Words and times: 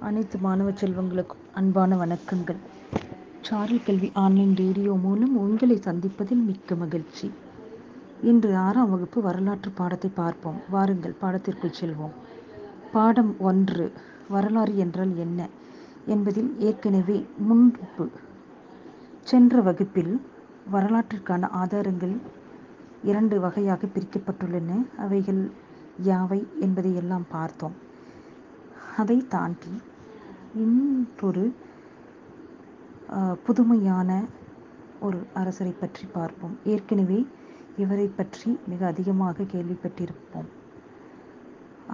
அனைத்து 0.00 0.38
மாணவ 0.38 0.70
செல்வங்களுக்கும் 0.70 1.42
அன்பான 1.52 1.96
வணக்கங்கள். 1.96 2.58
சாரல் 3.40 3.82
கல்வி 3.82 4.10
ஆன்லைன் 4.14 4.56
ரேடியோ 4.56 4.92
மூலம் 4.94 5.36
உங்களை 5.36 5.76
சந்திப்பதில் 5.76 6.44
மிக்க 6.44 6.74
மகிழ்ச்சி. 6.74 7.30
இன்று 8.22 8.56
ஆறாம் 8.56 8.90
வகுப்பு 8.90 9.22
வரலாற்று 9.22 9.70
பாடத்தை 9.70 10.10
பார்ப்போம். 10.14 10.56
வாருங்கள் 10.70 11.16
பாடத்திற்குள் 11.20 11.76
செல்வோம். 11.80 12.14
பாடம் 12.92 13.36
ஒன்று 13.40 13.92
வரலாறு 14.28 14.76
என்றால் 14.76 15.16
என்ன? 15.16 15.48
என்பதில் 16.06 16.50
ஏற்கனவே 16.58 17.26
முன்பு 17.38 18.08
சென்ற 19.22 19.60
வகுப்பில் 19.60 20.20
வரலாற்றிற்கான 20.72 21.50
ஆதாரங்கள் 21.50 22.16
இரண்டு 23.02 23.40
வகையாக 23.40 23.86
பிரிக்கப்பட்டுள்ளன. 23.86 24.86
அவைகள் 24.96 25.50
யாவை 26.04 26.42
என்பதை 26.60 26.94
எல்லாம் 26.94 27.26
பார்த்தோம். 27.28 27.88
அதை 28.96 29.16
தாண்டி 29.28 29.74
இன்னொரு 30.54 31.44
புதுமையான 33.46 34.10
ஒரு 35.00 35.18
அரசரை 35.32 35.72
பற்றி 35.72 36.04
பார்ப்போம். 36.06 36.56
ஏற்கனவே 36.64 37.20
இவரை 37.76 38.06
பற்றி 38.16 38.50
மிக 38.66 38.80
அதிகமாக 38.86 39.46
கேள்விப்பட்டிருப்போம். 39.52 40.48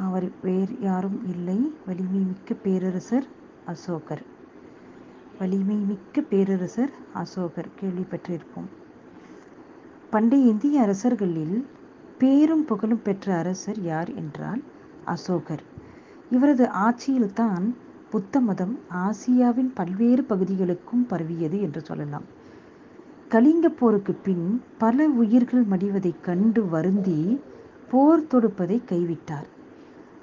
அவர் 0.07 0.27
வேறு 0.43 0.75
யாரும் 0.81 1.21
இல்லை. 1.33 1.59
வலிமை 1.87 2.23
மிக்க 2.31 2.55
பேரரசர் 2.55 3.29
அசோகர். 3.67 4.25
வலிமை 5.39 5.79
மிக்க 5.91 6.21
பேரரசர் 6.21 6.93
அசோகர் 7.13 7.71
கேள்விப்பட்டிருப்போம். 7.81 8.69
பண்டைய 10.11 10.51
இந்திய 10.53 10.81
அரசர்களில் 10.81 11.57
பேரும் 12.19 12.65
புகழும் 12.65 13.03
பெற்ற 13.03 13.37
அரசர் 13.37 13.81
யார் 13.83 14.15
என்றால் 14.15 14.63
அசோகர். 15.05 15.65
இவரது 16.31 16.65
ஆட்சியில்தான் 16.65 17.75
புத்த 18.11 18.41
மதம் 18.41 18.79
ஆசியாவின் 18.95 19.71
பல்வேறு 19.75 20.23
பகுதிகளுக்கும் 20.23 21.07
பரவியது 21.07 21.61
என்று 21.61 21.81
சொல்லலாம். 21.81 22.25
கலிங்க 23.29 23.69
போருக்கு 23.69 24.15
பின் 24.15 24.63
பல 24.79 25.09
உயிர்கள் 25.09 25.65
மடிவதைக் 25.65 26.21
கண்டு 26.21 26.67
வருந்தி 26.67 27.41
போர் 27.91 28.27
தொடுப்பதை 28.35 28.83
கைவிட்டார். 28.85 29.49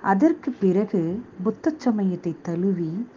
அதற்கு 0.01 0.51
பிறகு 0.51 1.21
புத்த 1.43 1.73
சமயத்தை 1.77 2.35
தழுவி 2.41 3.07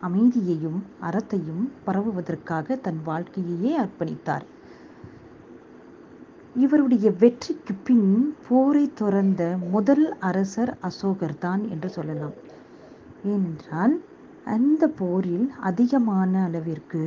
அமைதியையும் 0.00 0.82
அறத்தையும் 1.02 1.70
பரவுவதற்காக 1.86 2.76
தன் 2.76 3.00
வாழ்க்கையையே 3.04 3.78
அர்ப்பணித்தார். 3.78 4.44
இவருடைய 6.56 7.06
வெற்றிக்கு 7.20 7.74
பின் 7.84 8.08
போரை 8.48 8.92
துறந்த 8.94 9.42
முதல் 9.70 10.04
அரசர் 10.20 10.72
அசோகர் 10.80 11.38
தான் 11.38 11.62
என்று 11.68 11.88
சொல்லலாம். 11.88 12.34
ஏனென்றால் 13.24 13.94
அந்த 14.46 14.88
போரில் 14.88 15.50
அதிகமான 15.60 16.42
அளவிற்கு 16.44 17.02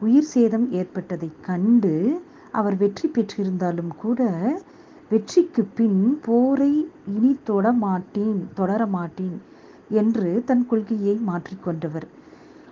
உயிர் 0.00 0.30
சேதம் 0.32 0.66
ஏற்பட்டதை 0.72 1.30
கண்டு 1.40 1.94
அவர் 2.50 2.76
வெற்றி 2.76 3.08
பெற்றிருந்தாலும் 3.08 3.92
கூட 3.96 4.20
வெற்றிக்கு 5.10 5.62
பின் 5.74 6.00
போரை 6.20 6.72
இனி 7.06 7.38
தொட 7.44 7.72
மாட்டேன் 7.72 8.40
தொடர 8.54 8.86
மாட்டேன் 8.86 9.38
என்று 9.90 10.42
தன் 10.44 10.66
கொள்கையை 10.66 11.14
மாற்றிக்கொண்டவர் 11.26 12.06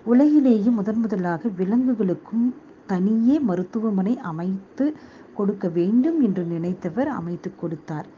உலகிலேயே 0.07 0.71
முதன் 0.71 1.01
முதலாக 1.01 1.49
விலங்குகளுக்கும் 1.59 2.47
தனியே 2.87 3.39
மருத்துவமனை 3.41 4.15
அமைத்து 4.23 4.85
கொடுக்க 5.41 5.69
வேண்டும் 5.79 6.19
என்று 6.27 6.45
நினைத்தவர் 6.55 7.11
அமைத்து 7.19 7.51
கொடுத்தார். 7.57 8.09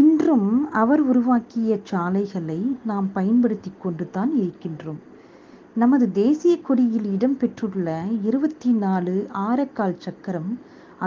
இன்றும் 0.00 0.50
அவர் 0.80 1.02
உருவாக்கிய 1.10 1.78
சாலைகளை 1.90 2.60
நாம் 2.90 3.08
பயன்படுத்தி 3.12 3.70
கொண்டு 3.78 4.04
தான் 4.10 4.32
இருக்கின்றோம். 4.42 5.00
நமது 5.74 6.06
தேசிய 6.18 6.54
கொடியில் 6.60 7.08
இடம்பெற்றுள்ள 7.14 7.88
இருபத்தி 8.28 8.70
நாலு 8.84 9.14
ஆரக்கால் 9.48 9.96
சக்கரம் 9.98 10.50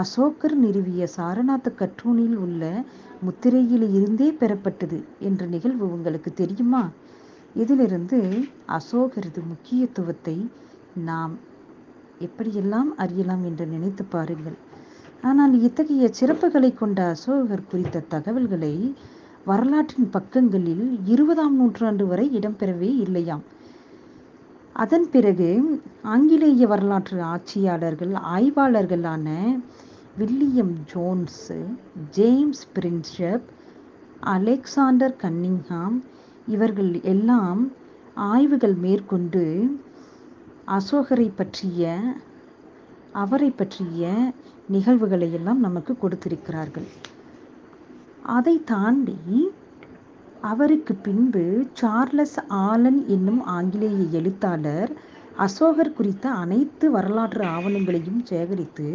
அசோகர் 0.02 0.56
நிறுவிய 0.62 1.02
சாரநாத் 1.16 1.68
கற்றூனில் 1.80 2.36
உள்ள 2.44 2.62
முத்திரையில் 3.26 3.86
இருந்தே 3.96 4.28
பெறப்பட்டது 4.40 4.98
என்ற 5.28 5.44
நிகழ்வு 5.54 5.86
உங்களுக்கு 5.96 6.30
தெரியுமா? 6.34 6.82
இதிலிருந்து 7.54 8.18
அசோகரது 8.78 9.42
முக்கியத்துவத்தை 9.52 10.36
நாம் 11.04 11.34
எப்படியெல்லாம் 12.26 12.90
அறியலாம் 12.96 13.44
என்று 13.44 13.66
நினைத்து 13.66 14.04
பாருங்கள். 14.04 14.58
ஆனால் 15.24 15.54
இத்தகைய 15.62 16.10
சிறப்புகளை 16.20 16.74
கொண்ட 16.74 17.06
அசோகர் 17.06 17.68
குறித்த 17.70 18.04
தகவல்களை 18.08 18.74
வரலாற்றின் 19.46 20.10
பக்கங்களில் 20.10 20.86
இருபதாம் 21.04 21.56
நூற்றாண்டு 21.56 22.06
வரை 22.06 22.26
இடம்பெறவே 22.38 22.90
இல்லையாம். 23.04 23.44
அதன் 24.76 25.10
பிறகு 25.10 25.48
ஆங்கிலேய 26.04 26.66
வரலாற்று 26.66 27.18
ஆட்சியாளர்கள் 27.24 28.14
ஆய்வாளர்களான 28.34 29.28
William 30.16 30.74
Jones 30.92 31.58
James 32.10 32.64
Prinsep 32.74 33.46
Alexander 34.34 35.16
Cunningham 35.22 35.96
இவர்கள் 36.46 37.00
எல்லாம் 37.04 37.62
ஆய்வுகள் 38.26 38.76
மேற்கொண்டு 38.76 39.44
அசோகரை 40.68 41.28
பற்றிய 41.36 41.84
அவரை 43.22 43.50
பற்றிய 43.50 44.12
நிகழ்வுகளை 44.68 45.28
எல்லாம் 45.32 45.60
நமக்கு 45.60 45.92
கொடுத்திருக்கிறார்கள். 45.98 46.88
அதை 48.36 48.54
தாண்டி 48.64 49.18
அவருக்கு 50.50 50.94
பின்பு 50.94 51.44
சார்லஸ் 51.72 52.38
ஆலன் 52.48 53.00
என்னும் 53.06 53.42
ஆங்கிலேய 53.56 54.00
எழுத்தாளர் 54.18 54.92
அசோகர் 55.36 55.96
குறித்த 55.98 56.26
அனைத்து 56.42 56.90
வரலாற்று 56.90 57.44
ஆவணங்களையும் 57.44 58.20
சேகரித்து 58.22 58.88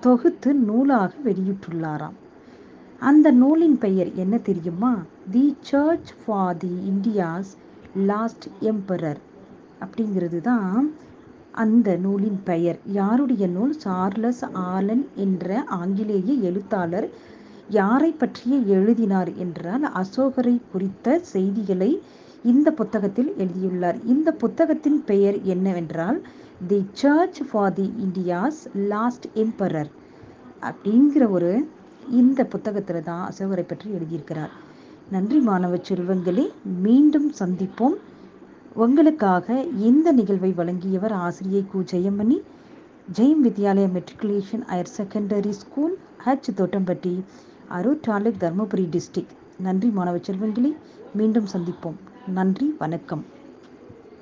தொகுத்து 0.00 0.50
நூலாக 0.68 1.12
வெளியிட்டுள்ளாராம். 1.24 2.16
அந்த 3.00 3.26
நூலின் 3.32 3.78
பெயர் 3.78 4.10
என்ன 4.14 4.34
தெரியுமா? 4.38 4.92
The 5.30 5.44
search 5.60 6.12
for 6.20 6.56
the 6.56 6.72
India's 6.92 7.52
last 8.10 8.46
emperor 8.60 9.20
அப்படிங்கிறது 9.80 10.40
தான் 10.40 10.86
அந்த 11.64 11.88
நூலின் 12.04 12.40
பெயர். 12.44 12.78
யாருடைய 12.98 13.44
நூல்? 13.54 13.74
சார்லஸ் 13.84 14.42
ஆலன் 14.72 15.04
என்ற 15.24 15.62
ஆங்கிலேய 15.80 16.32
எழுத்தாளர் 16.48 17.08
யாரை 17.78 18.10
பற்றிய 18.12 18.56
எழுதினார் 18.76 19.30
என்றால் 19.36 19.84
அசோகரை 20.00 20.54
குறித்த 20.72 21.16
செய்திகளை 21.32 21.90
இந்த 22.44 22.68
புத்தகத்தில் 22.80 23.30
எழுதியுள்ளார். 23.36 23.98
இந்த 24.04 24.28
புத்தகத்தின் 24.42 25.00
பெயர் 25.04 25.38
என்னவென்றால் 25.54 26.18
the 26.70 26.78
search 27.00 27.40
for 27.50 27.74
the 27.78 27.86
India's 28.04 28.60
last 28.92 29.26
emperor 29.34 29.90
அப்படிங்கிற 30.70 31.24
ஒரு 31.36 31.50
இந்த 32.20 32.40
புத்தகத்தில் 32.54 33.06
தான் 33.08 33.24
அசோகரை 33.30 33.64
பற்றி 33.66 33.88
எழுதியிருக்கிறார். 33.96 34.54
நன்றி 35.10 35.38
மாணவ 35.48 35.74
செல்வங்களே 35.88 36.46
மீண்டும் 36.82 37.28
சந்திப்போம். 37.40 37.96
உங்களுக்காக 38.74 39.60
இந்த 39.62 40.12
நிகழ்வை 40.12 40.52
வழங்கியவர் 40.52 41.12
ஆசிரியை 41.12 41.64
கு. 41.74 41.78
Jayamani. 41.78 42.38
Jayam 43.12 43.42
Vidyalaya 43.44 43.88
matriculation 43.88 44.64
higher 44.68 44.92
secondary 44.96 45.48
school 45.48 45.98
H 46.24 46.50
Thottampatti 46.56 47.22
Harur 47.70 48.00
taluk 48.00 48.36
Dharmapuri 48.40 48.88
district 48.90 49.36
நன்றி 49.58 49.88
மாணவ 49.88 50.16
செல்வங்களே. 50.16 50.76
மீண்டும் 51.14 51.46
சந்திப்போம். 51.52 51.96
நன்றி 52.26 52.74
வணக்கம். 52.78 53.24